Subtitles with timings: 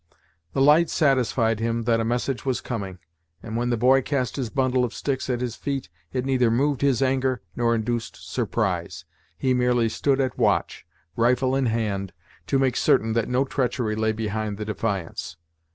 [0.53, 2.97] The light satisfied him that a message was coming,
[3.43, 6.81] and when the boy cast his bundle of sticks at his feet, it neither moved
[6.81, 9.05] his anger nor induced surprise.
[9.37, 12.13] He merely stood at watch, rifle in hand,
[12.47, 15.37] to make certain that no treachery lay behind the defiance.